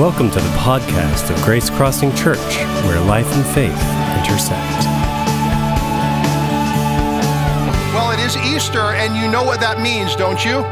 [0.00, 2.38] Welcome to the podcast of Grace Crossing Church,
[2.86, 3.68] where life and faith
[4.16, 4.86] intersect.
[7.92, 10.64] Well, it is Easter, and you know what that means, don't you?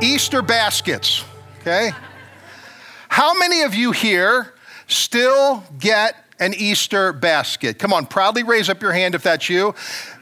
[0.00, 1.24] Easter baskets,
[1.58, 1.90] okay?
[3.08, 4.54] How many of you here
[4.86, 7.80] still get an Easter basket?
[7.80, 9.74] Come on, proudly raise up your hand if that's you.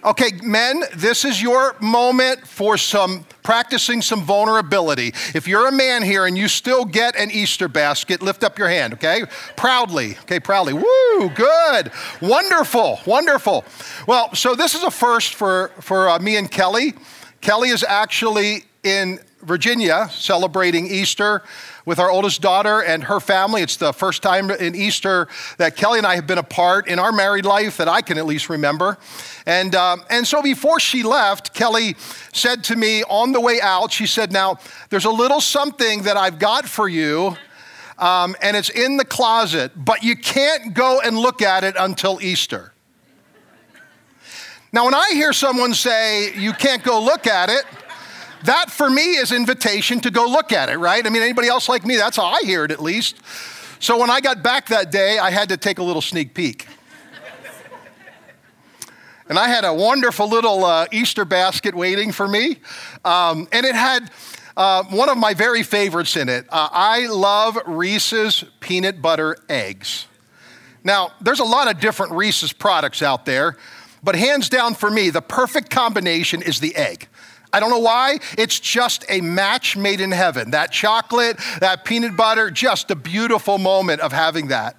[0.07, 5.09] Okay, men, this is your moment for some practicing some vulnerability.
[5.34, 8.69] If you're a man here and you still get an Easter basket, lift up your
[8.69, 9.24] hand, okay?
[9.56, 10.74] Proudly, okay, proudly.
[10.74, 11.91] Woo, good.
[12.23, 13.65] Wonderful, wonderful.
[14.06, 16.95] Well, so this is a first for, for uh, me and Kelly.
[17.41, 21.43] Kelly is actually in Virginia celebrating Easter
[21.86, 23.62] with our oldest daughter and her family.
[23.62, 27.12] It's the first time in Easter that Kelly and I have been apart in our
[27.12, 28.98] married life that I can at least remember.
[29.46, 31.95] And, um, and so before she left, Kelly
[32.32, 34.59] said to me on the way out, she said, Now,
[34.90, 37.37] there's a little something that I've got for you.
[37.98, 42.21] Um, and it's in the closet, but you can't go and look at it until
[42.21, 42.74] Easter.
[44.71, 47.65] Now, when I hear someone say, You can't go look at it,
[48.45, 51.04] that for me is invitation to go look at it, right?
[51.04, 51.96] I mean, anybody else like me?
[51.96, 53.16] That's how I hear it at least.
[53.78, 56.66] So when I got back that day, I had to take a little sneak peek.
[59.28, 62.59] and I had a wonderful little uh, Easter basket waiting for me.
[63.04, 64.10] Um, and it had
[64.56, 66.47] uh, one of my very favorites in it.
[66.48, 70.06] Uh, I love Reese's peanut butter eggs.
[70.82, 73.56] Now, there's a lot of different Reese's products out there,
[74.03, 77.09] but hands down for me, the perfect combination is the egg.
[77.56, 78.19] I don't know why.
[78.37, 80.50] It's just a match made in heaven.
[80.50, 84.78] That chocolate, that peanut butter, just a beautiful moment of having that.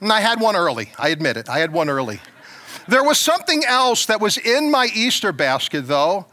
[0.00, 0.90] And I had one early.
[0.98, 1.48] I admit it.
[1.48, 2.20] I had one early.
[2.88, 6.26] There was something else that was in my Easter basket, though,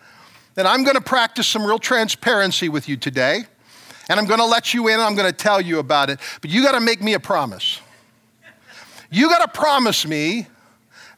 [0.56, 3.44] that I'm going to practice some real transparency with you today.
[4.10, 5.00] And I'm going to let you in.
[5.00, 6.20] I'm going to tell you about it.
[6.42, 7.82] But you got to make me a promise.
[9.12, 10.48] You got to promise me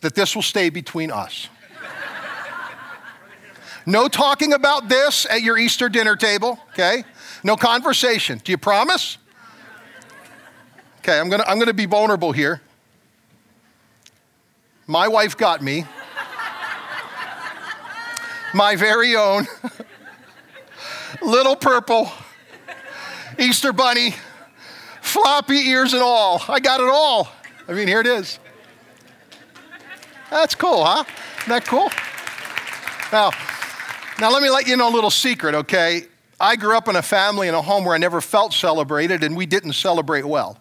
[0.01, 1.47] that this will stay between us.
[3.89, 7.03] No talking about this at your Easter dinner table, okay?
[7.43, 8.39] No conversation.
[8.43, 9.17] Do you promise?
[10.99, 12.61] Okay, I'm gonna, I'm gonna be vulnerable here.
[14.85, 15.85] My wife got me
[18.53, 19.47] my very own
[21.23, 22.11] little purple
[23.39, 24.13] Easter bunny,
[25.01, 26.43] floppy ears and all.
[26.47, 27.27] I got it all.
[27.67, 28.37] I mean, here it is.
[30.29, 31.05] That's cool, huh?
[31.39, 31.89] Isn't that cool?
[33.11, 33.31] Now,
[34.19, 36.03] now, let me let you know a little secret, okay?
[36.39, 39.35] I grew up in a family in a home where I never felt celebrated, and
[39.35, 40.57] we didn't celebrate well.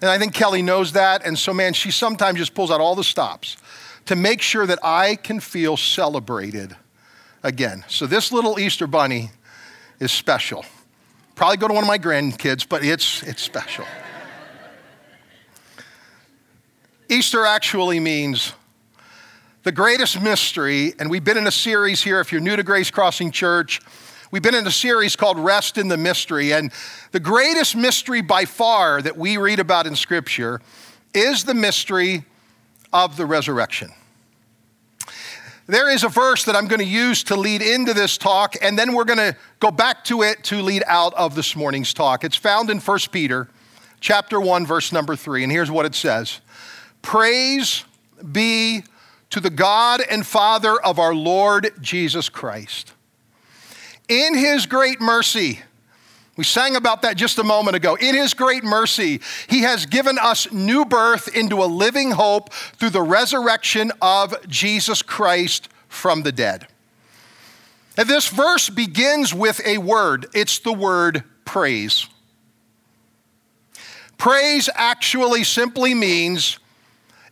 [0.00, 1.26] And I think Kelly knows that.
[1.26, 3.56] And so, man, she sometimes just pulls out all the stops
[4.06, 6.74] to make sure that I can feel celebrated
[7.42, 7.84] again.
[7.86, 9.30] So, this little Easter bunny
[9.98, 10.64] is special.
[11.34, 13.84] Probably go to one of my grandkids, but it's, it's special.
[17.10, 18.52] Easter actually means
[19.62, 22.90] the greatest mystery, and we've been in a series here, if you're new to Grace
[22.90, 23.80] Crossing Church,
[24.30, 26.54] we've been in a series called Rest in the Mystery.
[26.54, 26.72] And
[27.12, 30.62] the greatest mystery by far that we read about in Scripture
[31.12, 32.24] is the mystery
[32.90, 33.90] of the resurrection.
[35.66, 38.78] There is a verse that I'm going to use to lead into this talk, and
[38.78, 42.24] then we're going to go back to it to lead out of this morning's talk.
[42.24, 43.46] It's found in 1 Peter
[44.00, 46.40] chapter 1 verse number 3, and here's what it says.
[47.02, 47.84] Praise
[48.32, 48.84] be
[49.30, 52.92] to the God and Father of our Lord Jesus Christ.
[54.08, 55.60] In his great mercy,
[56.36, 57.96] we sang about that just a moment ago.
[57.96, 62.90] In his great mercy, he has given us new birth into a living hope through
[62.90, 66.66] the resurrection of Jesus Christ from the dead.
[67.96, 72.06] And this verse begins with a word it's the word praise.
[74.16, 76.59] Praise actually simply means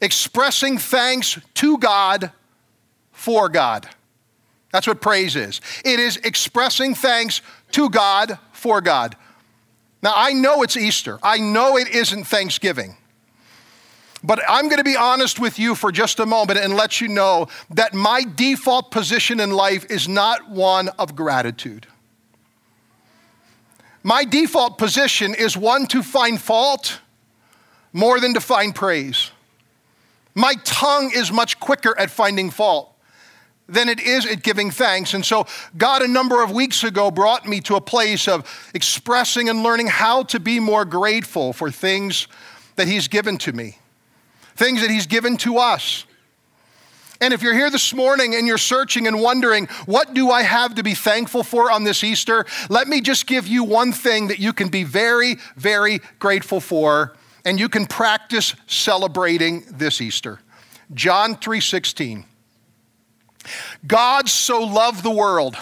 [0.00, 2.32] expressing thanks to God
[3.12, 3.88] for God.
[4.72, 5.60] That's what praise is.
[5.84, 7.40] It is expressing thanks
[7.72, 9.16] to God for God.
[10.02, 11.18] Now, I know it's Easter.
[11.22, 12.96] I know it isn't Thanksgiving.
[14.22, 17.08] But I'm going to be honest with you for just a moment and let you
[17.08, 21.86] know that my default position in life is not one of gratitude.
[24.02, 27.00] My default position is one to find fault
[27.92, 29.30] more than to find praise.
[30.38, 32.94] My tongue is much quicker at finding fault
[33.68, 35.12] than it is at giving thanks.
[35.12, 39.48] And so, God, a number of weeks ago, brought me to a place of expressing
[39.48, 42.28] and learning how to be more grateful for things
[42.76, 43.78] that He's given to me,
[44.54, 46.04] things that He's given to us.
[47.20, 50.76] And if you're here this morning and you're searching and wondering, what do I have
[50.76, 52.46] to be thankful for on this Easter?
[52.70, 57.17] Let me just give you one thing that you can be very, very grateful for
[57.48, 60.38] and you can practice celebrating this Easter.
[60.92, 62.26] John 3:16.
[63.86, 65.56] God so loved the world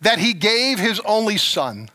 [0.00, 1.90] that he gave his only son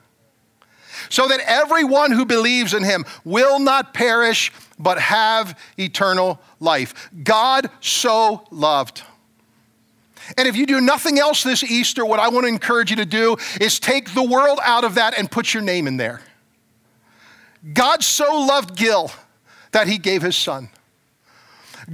[1.07, 7.09] so that everyone who believes in him will not perish but have eternal life.
[7.23, 9.03] God so loved.
[10.37, 13.05] And if you do nothing else this Easter, what I want to encourage you to
[13.05, 16.21] do is take the world out of that and put your name in there.
[17.73, 19.11] God so loved Gil
[19.71, 20.69] that he gave his son.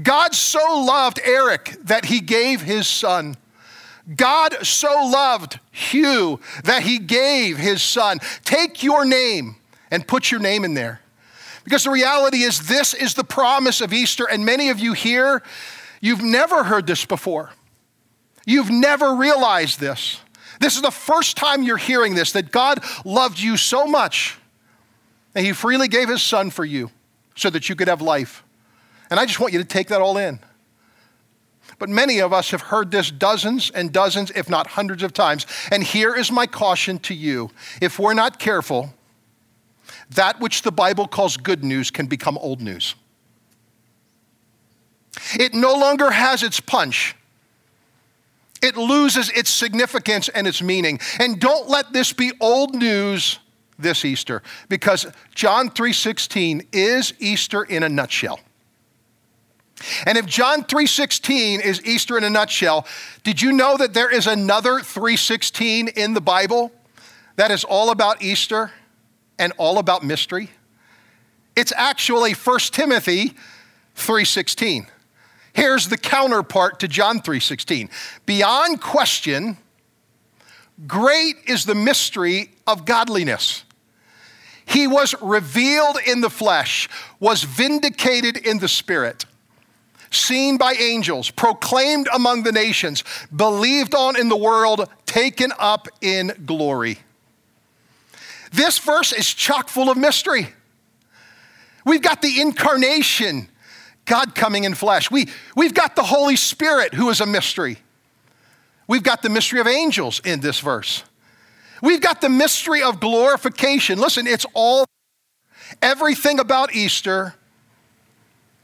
[0.01, 3.37] God so loved Eric that he gave his son.
[4.15, 8.19] God so loved Hugh that he gave his son.
[8.43, 9.55] Take your name
[9.91, 11.01] and put your name in there.
[11.63, 15.41] Because the reality is, this is the promise of Easter, and many of you here,
[16.01, 17.51] you've never heard this before.
[18.45, 20.19] You've never realized this.
[20.59, 24.37] This is the first time you're hearing this that God loved you so much
[25.35, 26.91] and He freely gave His Son for you
[27.35, 28.43] so that you could have life.
[29.09, 30.39] And I just want you to take that all in.
[31.79, 35.45] But many of us have heard this dozens and dozens, if not hundreds of times.
[35.71, 37.49] And here is my caution to you
[37.81, 38.93] if we're not careful,
[40.11, 42.95] that which the Bible calls good news can become old news.
[45.39, 47.15] It no longer has its punch.
[48.61, 50.99] It loses its significance and its meaning.
[51.19, 53.39] And don't let this be old news
[53.77, 58.39] this Easter because John 3:16 is Easter in a nutshell.
[60.05, 62.87] And if John 3:16 is Easter in a nutshell,
[63.23, 66.71] did you know that there is another 3:16 in the Bible
[67.35, 68.71] that is all about Easter
[69.39, 70.51] and all about mystery?
[71.55, 73.35] It's actually 1 Timothy
[73.95, 74.87] 3:16.
[75.53, 77.89] Here's the counterpart to John 3:16.
[78.25, 79.57] Beyond question,
[80.87, 83.63] great is the mystery of godliness.
[84.65, 86.87] He was revealed in the flesh,
[87.19, 89.25] was vindicated in the spirit
[90.13, 93.03] seen by angels, proclaimed among the nations,
[93.35, 96.99] believed on in the world, taken up in glory.
[98.51, 100.49] This verse is chock full of mystery.
[101.85, 103.49] We've got the incarnation,
[104.05, 105.09] God coming in flesh.
[105.09, 107.79] We, we've got the Holy Spirit, who is a mystery.
[108.87, 111.03] We've got the mystery of angels in this verse.
[111.81, 113.99] We've got the mystery of glorification.
[113.99, 114.85] Listen, it's all,
[115.81, 117.35] everything about Easter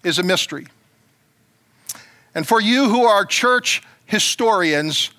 [0.04, 0.68] is a mystery.
[2.36, 5.12] And for you who are church historians,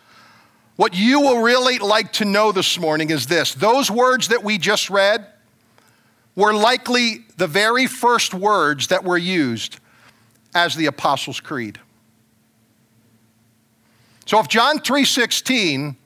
[0.76, 4.56] what you will really like to know this morning is this those words that we
[4.56, 5.26] just read
[6.34, 9.78] were likely the very first words that were used
[10.54, 11.78] as the Apostles' Creed.
[14.30, 15.96] So if John 3:16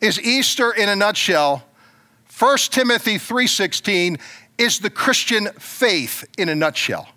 [0.00, 1.64] is Easter in a nutshell,
[2.28, 4.18] 1 Timothy 3:16
[4.56, 7.08] is the Christian faith in a nutshell.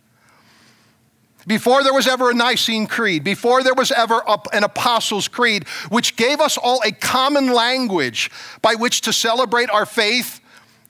[1.46, 4.24] Before there was ever a Nicene Creed, before there was ever
[4.54, 8.32] an Apostles' Creed, which gave us all a common language
[8.64, 10.40] by which to celebrate our faith,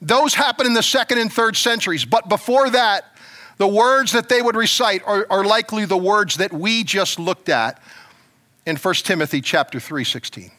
[0.01, 2.06] those happened in the second and third centuries.
[2.06, 3.13] But before that,
[3.57, 7.50] the words that they would recite are, are likely the words that we just looked
[7.50, 7.81] at
[8.68, 10.51] in 1 Timothy chapter 3:16.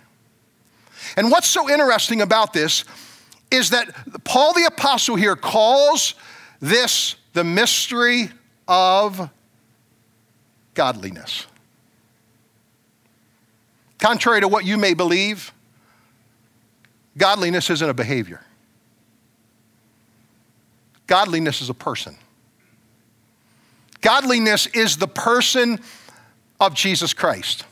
[1.17, 2.85] And what's so interesting about this
[3.51, 6.15] is that Paul the Apostle here calls
[6.59, 8.31] this the mystery
[8.67, 9.29] of
[10.73, 11.47] godliness.
[13.99, 15.53] Contrary to what you may believe,
[17.19, 18.43] godliness isn't a behavior.
[21.07, 22.17] Godliness is a person.
[24.01, 25.81] Godliness is the person
[26.59, 27.65] of Jesus Christ.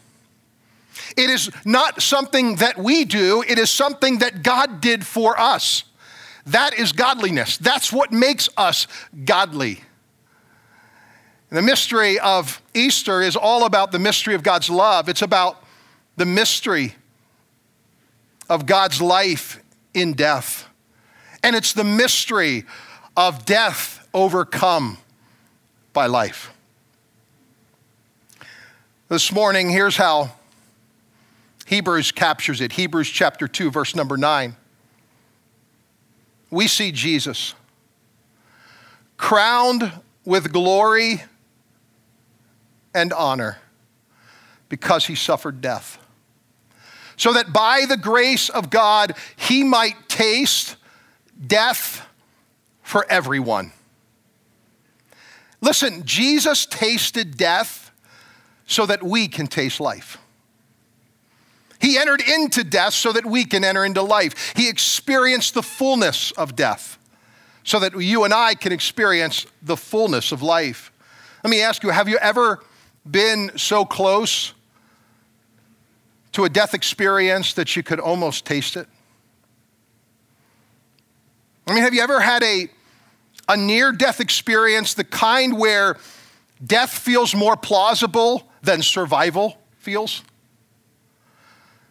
[1.17, 5.85] It is not something that we do, it is something that God did for us.
[6.47, 7.59] That is godliness.
[7.59, 8.87] That's what makes us
[9.25, 9.81] godly.
[11.51, 15.09] And the mystery of Easter is all about the mystery of God's love.
[15.09, 15.63] It's about
[16.17, 16.95] the mystery
[18.49, 19.61] of God's life
[19.95, 20.69] in death.
[21.43, 22.65] And it's the mystery
[23.17, 24.99] of death overcome
[25.93, 26.53] by life.
[29.09, 30.33] This morning, here's how
[31.67, 34.57] Hebrews captures it Hebrews chapter 2, verse number 9.
[36.51, 37.55] We see Jesus
[39.17, 39.93] crowned
[40.25, 41.23] with glory
[42.95, 43.59] and honor
[44.69, 45.99] because he suffered death.
[47.17, 50.77] So that by the grace of God, he might taste
[51.47, 52.07] death
[52.83, 53.73] for everyone.
[55.61, 57.91] Listen, Jesus tasted death
[58.67, 60.19] so that we can taste life.
[61.79, 64.55] He entered into death so that we can enter into life.
[64.57, 66.99] He experienced the fullness of death
[67.65, 70.93] so that you and I can experience the fullness of life.
[71.43, 72.63] Let me ask you have you ever
[73.09, 74.53] been so close
[76.33, 78.87] to a death experience that you could almost taste it?
[81.67, 82.69] I mean, have you ever had a,
[83.49, 85.97] a near death experience, the kind where
[86.65, 90.23] death feels more plausible than survival feels?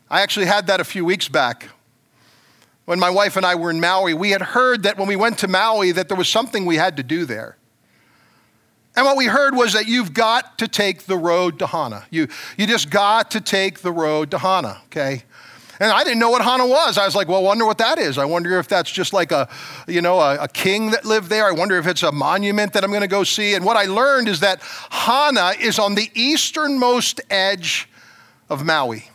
[0.10, 1.70] I actually had that a few weeks back.
[2.86, 5.40] When my wife and I were in Maui, we had heard that when we went
[5.40, 7.58] to Maui that there was something we had to do there.
[8.96, 12.06] And what we heard was that you've got to take the road to Hana.
[12.12, 15.24] You, you just got to take the road to Hana, okay?
[15.80, 16.98] And I didn't know what Hana was.
[16.98, 18.18] I was like, well, I wonder what that is.
[18.18, 19.50] I wonder if that's just like a,
[19.88, 21.46] you know, a, a king that lived there.
[21.46, 23.56] I wonder if it's a monument that I'm going to go see.
[23.56, 27.90] And what I learned is that Hana is on the easternmost edge
[28.50, 29.10] of Maui.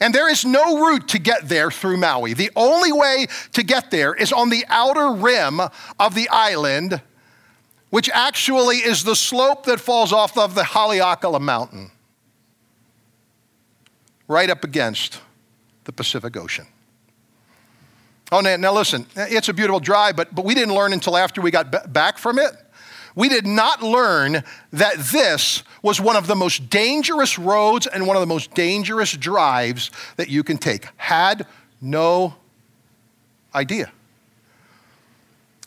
[0.00, 2.32] And there is no route to get there through Maui.
[2.32, 5.60] The only way to get there is on the outer rim
[5.98, 7.02] of the island,
[7.90, 11.90] which actually is the slope that falls off of the Haleakala Mountain,
[14.28, 15.20] right up against
[15.84, 16.66] the Pacific Ocean.
[18.30, 21.40] Oh, now, now listen, it's a beautiful drive, but, but we didn't learn until after
[21.40, 22.52] we got b- back from it
[23.18, 28.16] we did not learn that this was one of the most dangerous roads and one
[28.16, 30.86] of the most dangerous drives that you can take.
[30.96, 31.44] Had
[31.80, 32.36] no
[33.52, 33.90] idea.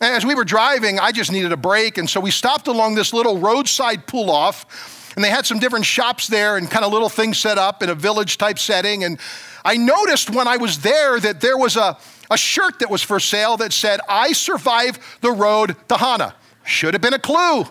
[0.00, 3.12] As we were driving, I just needed a break, and so we stopped along this
[3.12, 7.10] little roadside pull off, and they had some different shops there and kind of little
[7.10, 9.04] things set up in a village type setting.
[9.04, 9.18] And
[9.62, 11.98] I noticed when I was there that there was a,
[12.30, 16.34] a shirt that was for sale that said, I survived the road to Hana.
[16.64, 17.64] Should have been a clue.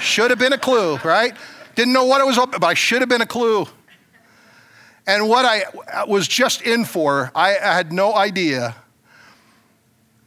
[0.00, 1.34] should have been a clue, right?
[1.74, 3.66] Didn't know what it was, but I should have been a clue.
[5.06, 8.74] And what I was just in for, I had no idea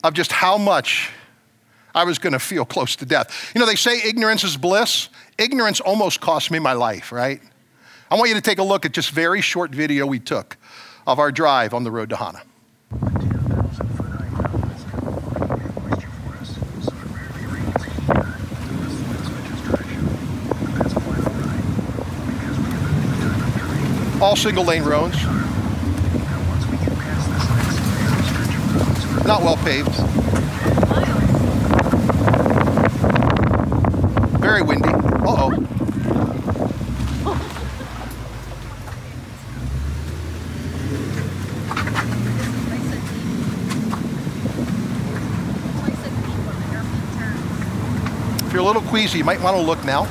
[0.04, 1.10] of just how much
[1.96, 3.52] I was going to feel close to death.
[3.56, 5.10] You know, they say ignorance is bliss.
[5.38, 7.42] Ignorance almost cost me my life, right?
[8.12, 10.58] I want you to take a look at just very short video we took
[11.08, 12.42] of our drive on the road to Hana.
[24.22, 25.16] All single lane roads.
[29.26, 29.90] Not well paved.
[34.40, 34.90] Very windy.
[34.90, 35.64] Uh oh.
[48.46, 50.08] If you're a little queasy, you might want to look now.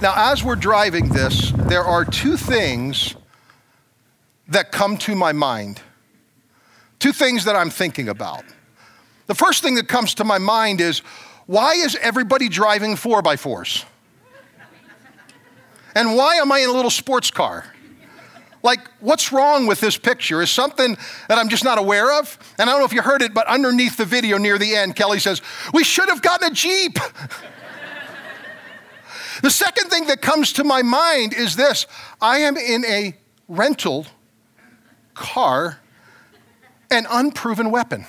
[0.00, 3.16] Now, as we're driving this, there are two things
[4.48, 5.82] that come to my mind.
[6.98, 8.44] Two things that I'm thinking about.
[9.26, 11.00] The first thing that comes to my mind is
[11.44, 13.84] why is everybody driving four by fours?
[15.94, 17.70] And why am I in a little sports car?
[18.62, 20.40] Like, what's wrong with this picture?
[20.40, 20.96] Is something
[21.28, 22.38] that I'm just not aware of?
[22.58, 24.96] And I don't know if you heard it, but underneath the video near the end,
[24.96, 25.42] Kelly says,
[25.74, 26.98] We should have gotten a Jeep.
[29.42, 31.86] The second thing that comes to my mind is this
[32.20, 33.16] I am in a
[33.48, 34.06] rental
[35.14, 35.80] car,
[36.90, 38.06] an unproven weapon.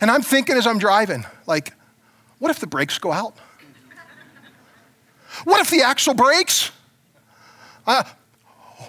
[0.00, 1.72] And I'm thinking as I'm driving, like,
[2.38, 3.34] what if the brakes go out?
[5.44, 6.70] What if the axle breaks?
[7.86, 8.04] Uh,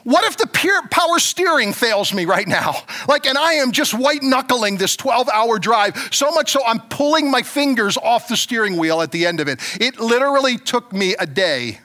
[0.03, 0.47] what if the
[0.91, 2.75] power steering fails me right now?
[3.07, 6.79] Like, and I am just white knuckling this 12 hour drive, so much so I'm
[6.79, 9.59] pulling my fingers off the steering wheel at the end of it.
[9.81, 11.79] It literally took me a day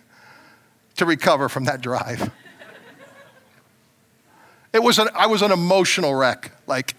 [0.97, 2.31] to recover from that drive.
[4.73, 6.53] It was an, I was an emotional wreck.
[6.67, 6.95] Like,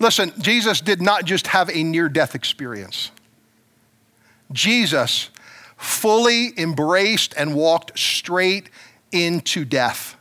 [0.00, 3.12] listen, Jesus did not just have a near death experience.
[4.52, 5.30] Jesus
[5.82, 8.70] fully embraced and walked straight
[9.10, 10.16] into death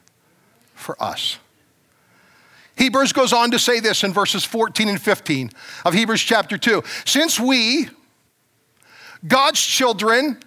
[0.74, 1.38] for us.
[2.76, 5.52] Hebrews goes on to say this in verses 14 and 15
[5.86, 6.82] of Hebrews chapter 2.
[7.06, 7.90] Since we,
[9.28, 10.40] God's children,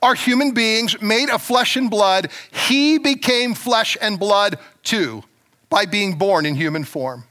[0.00, 2.30] are human beings made of flesh and blood.
[2.50, 5.24] He became flesh and blood too
[5.68, 7.24] by being born in human form.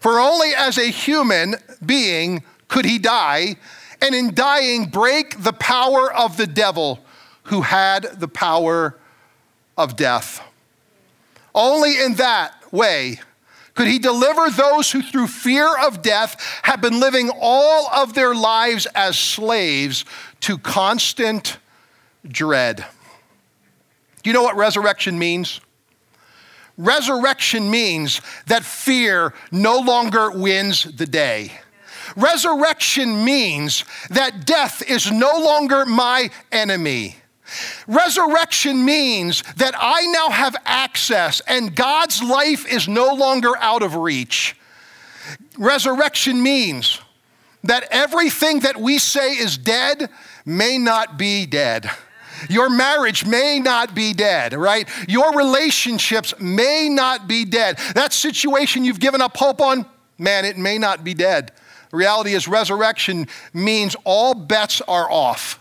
[0.00, 3.56] For only as a human being could he die,
[4.02, 7.00] and in dying, break the power of the devil
[7.44, 8.96] who had the power
[9.76, 10.40] of death.
[11.54, 13.20] Only in that way
[13.74, 18.34] could he deliver those who, through fear of death, have been living all of their
[18.34, 20.04] lives as slaves
[20.40, 21.58] to constant
[22.26, 22.84] dread.
[24.22, 25.60] Do you know what resurrection means?
[26.76, 31.52] Resurrection means that fear no longer wins the day.
[32.16, 37.16] Resurrection means that death is no longer my enemy.
[37.86, 43.96] Resurrection means that I now have access and God's life is no longer out of
[43.96, 44.56] reach.
[45.58, 47.00] Resurrection means
[47.64, 50.08] that everything that we say is dead
[50.46, 51.90] may not be dead.
[52.48, 54.88] Your marriage may not be dead, right?
[55.08, 57.78] Your relationships may not be dead.
[57.94, 59.84] That situation you've given up hope on,
[60.18, 61.52] man, it may not be dead.
[61.92, 65.58] Reality is, resurrection means all bets are off.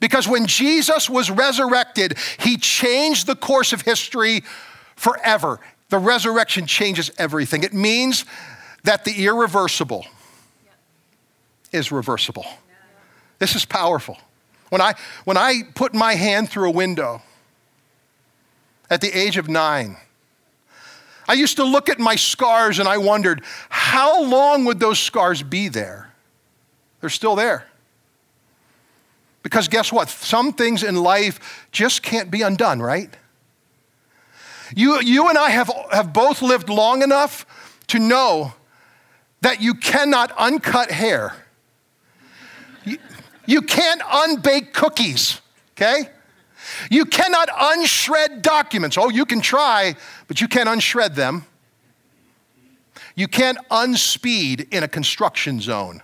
[0.00, 4.42] Because when Jesus was resurrected, he changed the course of history
[4.96, 5.60] forever.
[5.88, 7.62] The resurrection changes everything.
[7.62, 8.24] It means
[8.82, 10.06] that the irreversible
[11.72, 12.46] is reversible.
[13.38, 14.18] This is powerful.
[14.70, 14.94] When I,
[15.24, 17.22] when I put my hand through a window
[18.90, 19.96] at the age of nine,
[21.28, 25.42] I used to look at my scars and I wondered, how long would those scars
[25.42, 26.12] be there?
[27.00, 27.66] They're still there.
[29.42, 30.08] Because guess what?
[30.08, 33.14] Some things in life just can't be undone, right?
[34.74, 37.46] You, you and I have, have both lived long enough
[37.88, 38.54] to know
[39.42, 41.34] that you cannot uncut hair.
[42.84, 42.98] You,
[43.44, 45.40] you can't unbake cookies,
[45.72, 46.08] okay?
[46.90, 48.96] You cannot unshred documents.
[48.98, 49.96] Oh, you can try,
[50.28, 51.44] but you can't unshred them.
[53.14, 56.02] You can't unspeed in a construction zone.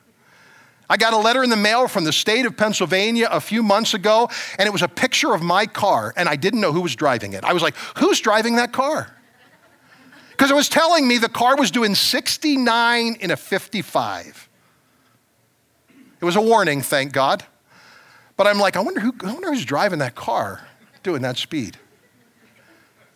[0.88, 3.94] I got a letter in the mail from the state of Pennsylvania a few months
[3.94, 6.96] ago, and it was a picture of my car, and I didn't know who was
[6.96, 7.44] driving it.
[7.44, 9.14] I was like, who's driving that car?
[10.32, 14.48] Because it was telling me the car was doing 69 in a 55.
[16.20, 17.44] It was a warning, thank God.
[18.40, 20.66] But I'm like, I wonder, who, I wonder who's driving that car
[21.03, 21.76] doing that speed.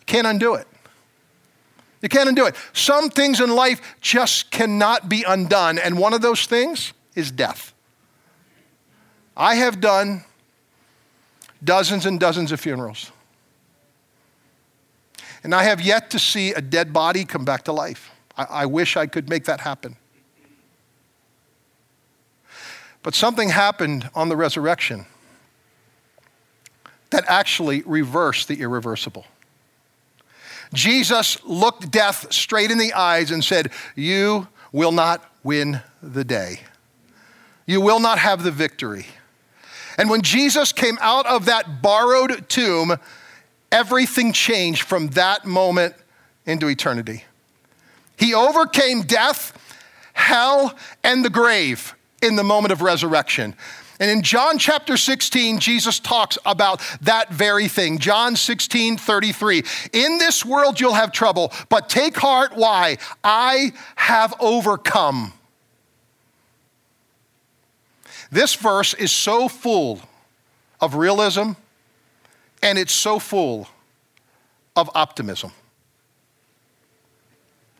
[0.05, 0.67] Can't undo it.
[2.03, 2.55] You can't undo it.
[2.73, 7.73] Some things in life just cannot be undone, and one of those things is death.
[9.35, 10.25] I have done
[11.63, 13.11] dozens and dozens of funerals.
[15.43, 18.11] And I have yet to see a dead body come back to life.
[18.37, 19.95] I, I, wish I could make that happen.
[23.01, 25.07] But something happened on the resurrection
[27.11, 29.25] that actually reversed the irreversible.
[30.73, 36.61] Jesus looked death straight in the eyes and said, You will not win the day.
[37.65, 39.05] You will not have the victory.
[39.97, 42.97] And when Jesus came out of that borrowed tomb,
[43.71, 45.95] everything changed from that moment
[46.45, 47.23] into eternity.
[48.17, 49.53] He overcame death,
[50.13, 53.55] hell, and the grave in the moment of resurrection.
[53.99, 57.97] And in John chapter 16, Jesus talks about that very thing.
[57.97, 59.63] John 16, 33.
[59.93, 62.51] In this world you'll have trouble, but take heart.
[62.55, 62.97] Why?
[63.23, 65.33] I have overcome
[68.31, 70.01] this verse is so full
[70.81, 71.51] of realism
[72.61, 73.69] and it's so full
[74.75, 75.51] of optimism.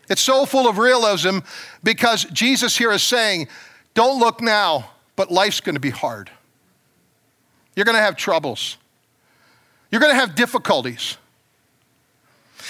[0.09, 1.39] It's so full of realism
[1.83, 3.47] because Jesus here is saying,
[3.95, 6.29] don't look now, but life's going to be hard.
[7.75, 8.77] You're going to have troubles.
[9.91, 11.17] You're going to have difficulties.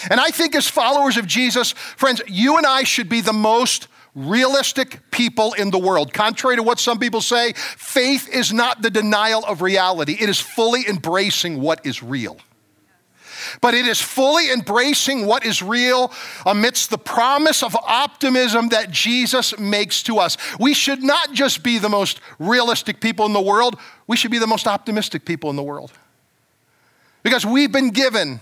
[0.10, 3.88] And I think, as followers of Jesus, friends, you and I should be the most
[4.14, 6.14] realistic people in the world.
[6.14, 10.40] Contrary to what some people say, faith is not the denial of reality, it is
[10.40, 12.38] fully embracing what is real.
[13.62, 16.12] But it is fully embracing what is real
[16.46, 20.38] amidst the promise of optimism that Jesus makes to us.
[20.60, 24.40] We should not just be the most realistic people in the world, we should be
[24.40, 25.92] the most optimistic people in the world.
[27.24, 28.40] Because we've been given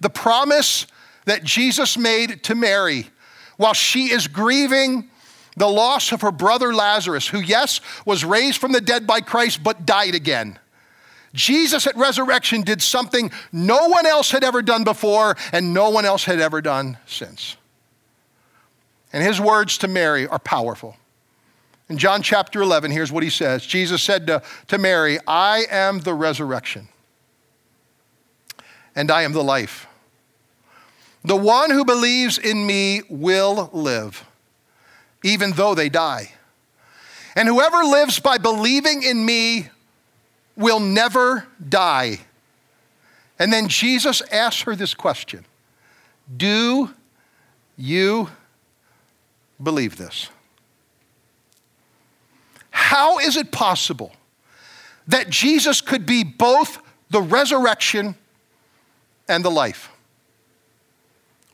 [0.00, 0.86] the promise
[1.26, 3.08] that Jesus made to Mary
[3.56, 5.10] while she is grieving
[5.56, 9.62] the loss of her brother Lazarus, who, yes, was raised from the dead by Christ,
[9.62, 10.58] but died again.
[11.32, 16.04] Jesus at resurrection did something no one else had ever done before and no one
[16.04, 17.56] else had ever done since.
[19.12, 20.96] And his words to Mary are powerful.
[21.88, 26.00] In John chapter 11, here's what he says Jesus said to, to Mary, I am
[26.00, 26.88] the resurrection,
[28.94, 29.86] and I am the life.
[31.24, 34.24] The one who believes in me will live,
[35.22, 36.32] even though they die.
[37.36, 39.68] And whoever lives by believing in me
[40.60, 42.20] will never die.
[43.38, 45.44] And then Jesus asks her this question
[46.36, 46.90] Do
[47.76, 48.28] you
[49.60, 50.28] believe this?
[52.70, 54.12] How is it possible
[55.08, 58.14] that Jesus could be both the resurrection
[59.28, 59.90] and the life?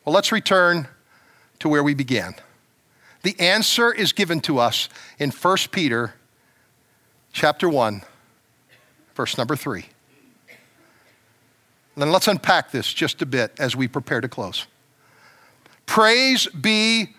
[0.04, 0.88] Well, let's return
[1.60, 2.34] to where we began.
[3.22, 4.88] The answer is given to us
[5.18, 6.14] in 1 Peter
[7.32, 8.02] chapter 1,
[9.16, 9.86] verse number 3.
[11.96, 14.66] Then let's unpack this just a bit as we prepare to close.
[15.86, 17.14] Praise be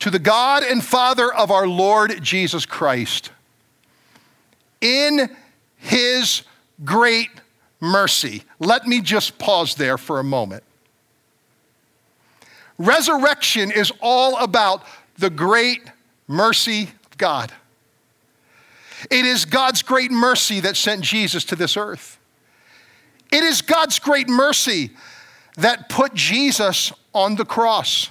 [0.00, 3.30] to the God and Father of our Lord Jesus Christ.
[4.82, 5.34] In
[5.76, 6.42] his
[6.84, 7.30] great
[7.80, 8.42] mercy.
[8.58, 10.62] Let me just pause there for a moment.
[12.76, 14.84] Resurrection is all about
[15.16, 15.82] the great
[16.26, 17.52] mercy of God.
[19.10, 22.18] It is God's great mercy that sent Jesus to this earth.
[23.32, 24.90] It is God's great mercy
[25.56, 28.10] that put Jesus on the cross.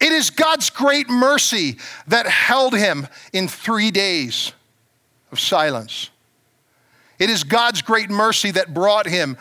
[0.00, 4.52] It is God's great mercy that held him in three days
[5.32, 6.10] of silence.
[7.18, 9.38] It is God's great mercy that brought him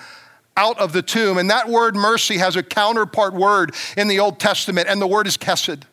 [0.57, 1.37] out of the tomb.
[1.37, 5.27] And that word mercy has a counterpart word in the Old Testament, and the word
[5.27, 5.83] is chesed.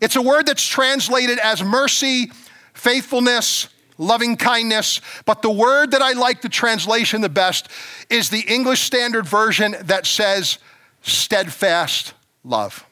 [0.00, 2.30] It's a word that's translated as mercy,
[2.78, 7.68] faithfulness, loving kindness, but the word that I like the translation the best
[8.08, 10.58] is the English Standard Version that says
[11.02, 12.14] steadfast
[12.44, 12.86] love.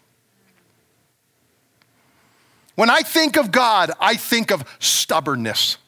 [2.75, 5.79] When I think of God, I think of stubbornness.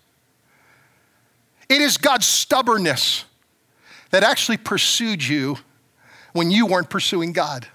[1.69, 3.25] It is God's stubbornness
[4.11, 5.59] that actually pursued you
[6.33, 7.67] when you weren't pursuing God.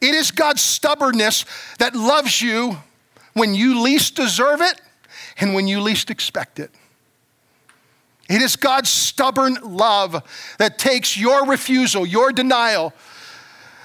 [0.00, 1.46] It is God's stubbornness
[1.78, 2.76] that loves you
[3.32, 4.80] when you least deserve it
[5.38, 6.70] and when you least expect it.
[8.28, 10.22] It is God's stubborn love
[10.58, 12.92] that takes your refusal, your denial,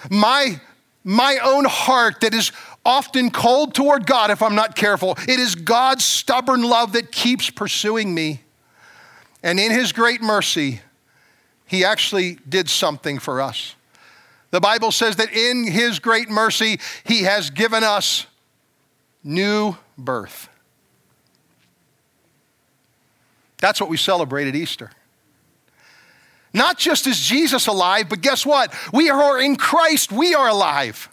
[0.10, 0.60] my,
[1.04, 2.52] my own heart that is
[2.84, 5.16] often cold toward God if I'm not careful.
[5.28, 8.42] It is God's stubborn love that keeps pursuing me.
[9.44, 10.82] And in His great mercy,
[11.72, 13.76] he actually did something for us.
[14.50, 18.26] The Bible says that in His great mercy, He has given us
[19.24, 20.50] new birth.
[23.62, 24.92] That's what we celebrate at Easter.
[26.54, 28.74] Not just is Jesus alive, but guess what?
[28.92, 31.08] We are in Christ, we are alive.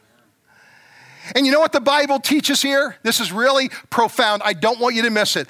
[1.36, 2.96] And you know what the Bible teaches here?
[3.04, 4.42] This is really profound.
[4.44, 5.46] I don't want you to miss it.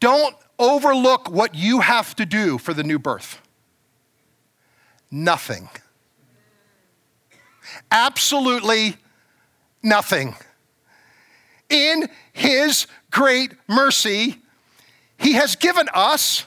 [0.00, 3.38] Don't overlook what you have to do for the new birth
[5.12, 5.68] nothing.
[7.90, 8.96] Absolutely
[9.82, 10.34] nothing.
[11.68, 14.41] In His great mercy,
[15.22, 16.44] He has given us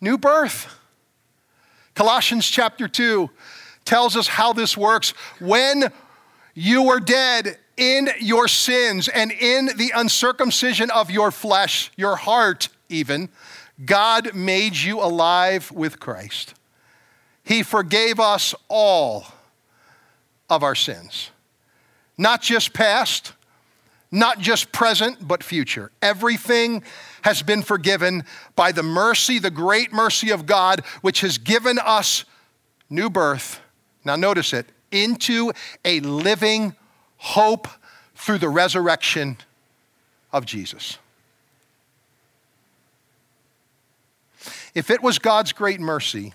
[0.00, 0.72] new birth.
[1.94, 3.28] Colossians chapter 2
[3.84, 5.10] tells us how this works.
[5.40, 5.92] When
[6.54, 12.68] you were dead in your sins and in the uncircumcision of your flesh, your heart
[12.88, 13.30] even,
[13.84, 16.54] God made you alive with Christ.
[17.42, 19.26] He forgave us all
[20.48, 21.30] of our sins.
[22.16, 23.32] Not just past,
[24.10, 25.90] not just present, but future.
[26.00, 26.82] Everything
[27.22, 32.24] has been forgiven by the mercy, the great mercy of God, which has given us
[32.88, 33.60] new birth.
[34.04, 35.52] Now, notice it into
[35.84, 36.74] a living
[37.16, 37.68] hope
[38.14, 39.36] through the resurrection
[40.32, 40.98] of Jesus.
[44.74, 46.34] If it was God's great mercy,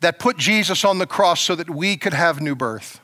[0.00, 3.00] that put Jesus on the cross so that we could have new birth.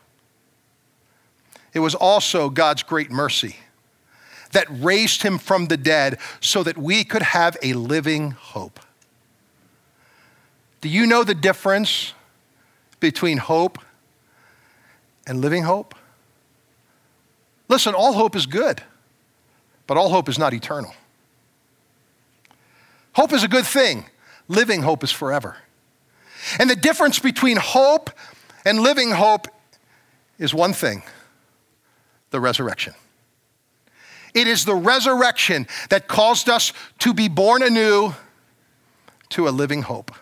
[1.76, 3.56] It was also God's great mercy
[4.52, 8.80] that raised him from the dead so that we could have a living hope.
[10.80, 12.14] Do you know the difference
[12.98, 13.78] between hope
[15.26, 15.94] and living hope?
[17.68, 18.82] Listen, all hope is good,
[19.86, 20.94] but all hope is not eternal.
[23.12, 24.06] Hope is a good thing,
[24.48, 25.58] living hope is forever.
[26.58, 28.08] And the difference between hope
[28.64, 29.46] and living hope
[30.38, 31.02] is one thing
[32.37, 32.92] the resurrection.
[34.35, 38.12] It is the resurrection that caused us to be born anew
[39.31, 40.12] to a living hope.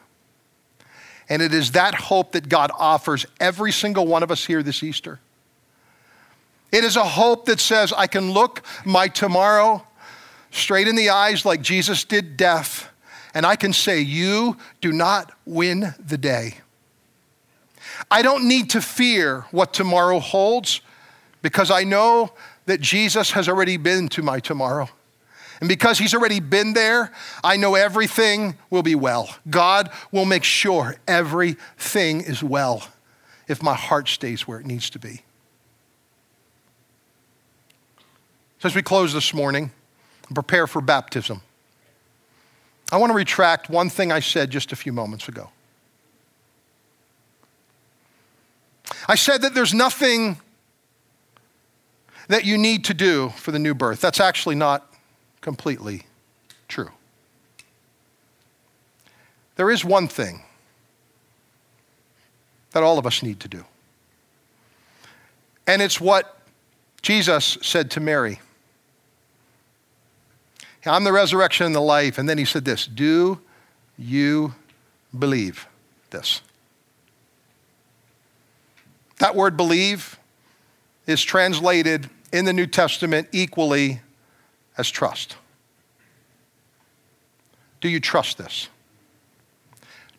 [1.29, 4.85] And it is that hope that God offers every single one of us here this
[4.85, 5.18] Easter.
[6.70, 9.85] It is a hope that says, I can look my tomorrow
[10.53, 12.88] straight in the eyes like Jesus did death,
[13.35, 16.59] and I can say, You do not win the day.
[18.09, 20.81] I don't need to fear what tomorrow holds
[21.44, 22.33] because I know
[22.64, 24.88] that Jesus has already been to my tomorrow.
[25.61, 27.12] And because he's already been there,
[27.44, 29.28] I know everything will be well.
[29.50, 32.88] God will make sure everything is well
[33.46, 35.20] if my heart stays where it needs to be.
[38.61, 39.70] So, as we close this morning
[40.26, 41.42] and prepare for baptism,
[42.90, 45.50] I want to retract one thing I said just a few moments ago.
[49.07, 50.38] I said that there's nothing
[52.28, 54.00] that you need to do for the new birth.
[54.00, 54.92] That's actually not
[55.40, 56.02] completely
[56.68, 56.90] true.
[59.56, 60.42] There is one thing
[62.72, 63.64] that all of us need to do.
[65.66, 66.38] And it's what
[67.02, 68.40] Jesus said to Mary
[70.87, 72.18] I'm the resurrection and the life.
[72.18, 73.40] And then he said this Do
[73.96, 74.54] you
[75.16, 75.66] believe
[76.10, 76.40] this?
[79.18, 80.18] That word believe
[81.06, 84.00] is translated in the New Testament equally
[84.76, 85.36] as trust.
[87.80, 88.68] Do you trust this?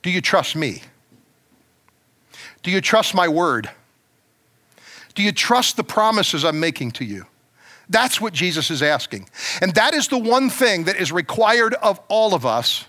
[0.04, 0.84] Do you trust me?
[2.62, 3.70] Do you trust my word?
[5.16, 7.26] Do you trust the promises I'm making to you?
[7.90, 9.30] That's what Jesus is asking.
[9.62, 12.86] And that is the one thing that is required of all of us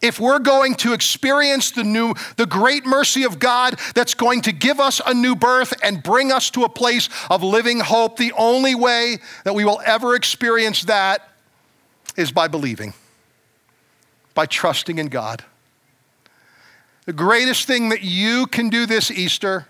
[0.00, 4.52] if we're going to experience the new the great mercy of God that's going to
[4.52, 8.32] give us a new birth and bring us to a place of living hope the
[8.32, 11.28] only way that we will ever experience that
[12.16, 12.94] is by believing
[14.34, 15.44] by trusting in God.
[17.06, 19.66] The greatest thing that you can do this Easter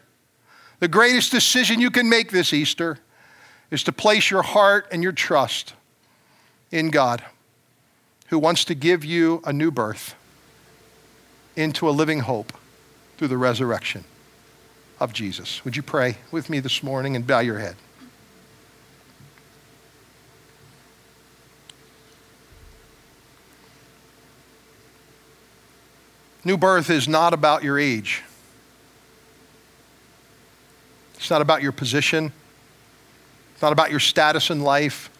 [0.81, 2.99] the greatest decision you can make this Easter
[3.71, 5.75] is to place your heart and your trust
[6.71, 7.25] in God
[8.29, 10.15] who wants to give you a new birth
[11.59, 12.53] into a living hope
[13.17, 14.05] through the resurrection
[15.01, 15.65] of Jesus.
[15.65, 17.75] Would you pray with me this morning and bow your head?
[26.45, 28.23] New birth is not about your age.
[31.17, 32.33] It's not about your position.
[33.53, 35.11] It's not about your status in life.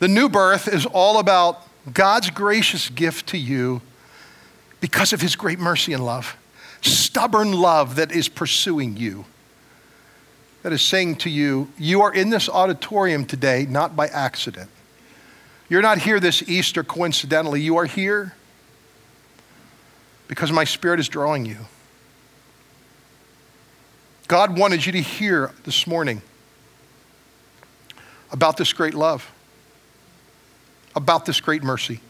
[0.00, 3.80] The new birth is all about God's gracious gift to you
[4.80, 6.36] because of his great mercy and love.
[6.80, 9.24] Stubborn love that is pursuing you.
[10.62, 14.70] That is saying to you, you are in this auditorium today not by accident.
[15.68, 17.60] You're not here this Easter coincidentally.
[17.60, 18.34] You are here
[20.26, 21.58] because my spirit is drawing you.
[24.26, 26.20] God wanted you to hear this morning
[28.30, 29.30] about this great love,
[30.94, 32.00] about this great mercy.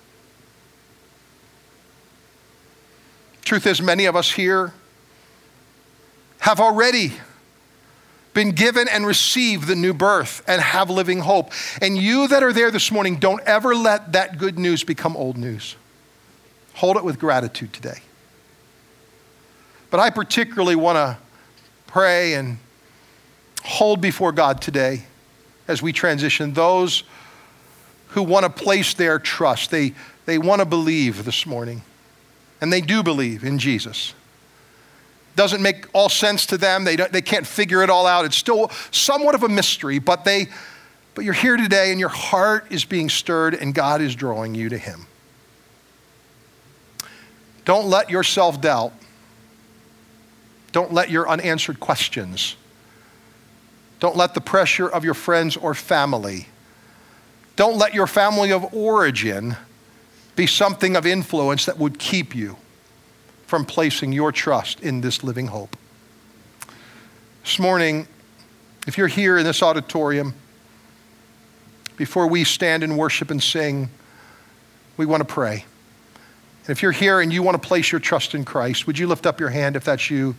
[3.48, 4.74] Truth is, many of us here
[6.40, 7.14] have already
[8.34, 11.52] been given and received the new birth and have living hope.
[11.80, 15.38] And you that are there this morning, don't ever let that good news become old
[15.38, 15.76] news.
[16.74, 18.00] Hold it with gratitude today.
[19.88, 21.16] But I particularly want to
[21.86, 22.58] pray and
[23.64, 25.04] hold before God today
[25.66, 27.02] as we transition those
[28.08, 29.70] who want to place their trust.
[29.70, 29.94] They,
[30.26, 31.80] they want to believe this morning
[32.60, 34.14] and they do believe in Jesus.
[35.36, 36.84] Doesn't make all sense to them.
[36.84, 38.24] They, they can't figure it all out.
[38.24, 40.48] It's still somewhat of a mystery, but, they,
[41.14, 44.68] but you're here today and your heart is being stirred and God is drawing you
[44.68, 45.06] to Him.
[47.64, 48.94] Don't let your self doubt,
[50.72, 52.56] don't let your unanswered questions,
[54.00, 56.48] don't let the pressure of your friends or family,
[57.56, 59.54] don't let your family of origin
[60.38, 62.56] be something of influence that would keep you
[63.48, 65.76] from placing your trust in this living hope.
[67.42, 68.06] This morning,
[68.86, 70.34] if you're here in this auditorium,
[71.96, 73.90] before we stand and worship and sing,
[74.96, 75.64] we want to pray.
[76.62, 79.08] And if you're here and you want to place your trust in Christ, would you
[79.08, 80.36] lift up your hand if that's you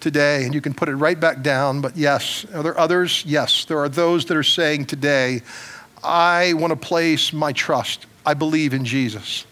[0.00, 0.44] today?
[0.44, 1.80] And you can put it right back down.
[1.80, 3.22] But yes, are there others?
[3.24, 5.42] Yes, there are those that are saying today,
[6.02, 9.46] I want to place my trust I believe in Jesus.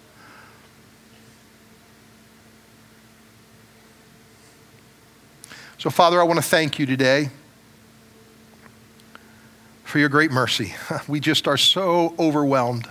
[5.78, 7.30] So, Father, I want to thank you today
[9.84, 10.74] for your great mercy.
[11.08, 12.88] We just are so overwhelmed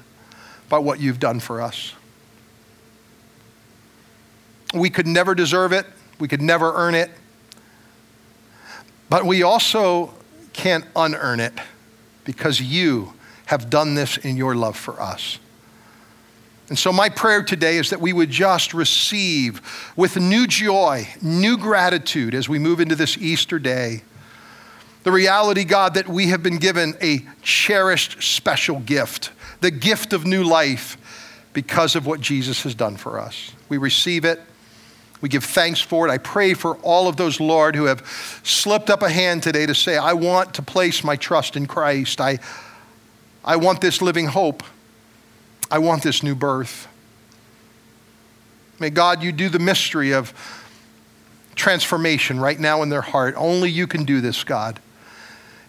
[0.69, 1.93] by what you've done for us.
[4.73, 5.85] We could never deserve it,
[6.17, 7.11] we could never earn it.
[9.09, 10.13] But we also
[10.53, 11.53] can't unearn it
[12.23, 13.13] because you
[13.47, 15.39] have done this in your love for us.
[16.69, 19.61] And so, my prayer today is that we would just receive
[19.95, 24.03] with new joy, new gratitude as we move into this Easter day.
[25.03, 30.25] The reality, God, that we have been given a cherished special gift, the gift of
[30.25, 30.97] new life
[31.51, 33.51] because of what Jesus has done for us.
[33.67, 34.41] We receive it.
[35.19, 36.11] We give thanks for it.
[36.11, 38.05] I pray for all of those, Lord, who have
[38.43, 42.19] slipped up a hand today to say, I want to place my trust in Christ.
[42.19, 42.39] I,
[43.43, 44.63] I want this living hope.
[45.73, 46.87] I want this new birth.
[48.79, 50.31] May God, you do the mystery of
[51.55, 53.33] transformation right now in their heart.
[53.35, 54.79] Only you can do this, God.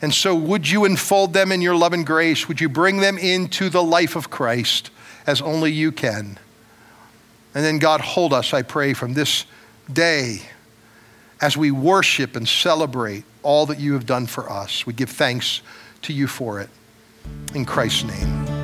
[0.03, 2.47] And so, would you enfold them in your love and grace?
[2.49, 4.91] Would you bring them into the life of Christ
[5.27, 6.39] as only you can?
[7.55, 9.47] And then, God, hold us, I pray, from this
[9.91, 10.43] day
[11.41, 14.85] as we worship and celebrate all that you have done for us.
[14.85, 15.63] We give thanks
[16.03, 16.69] to you for it.
[17.55, 18.64] In Christ's name.